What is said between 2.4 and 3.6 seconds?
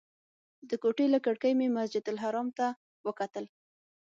ته وکتل.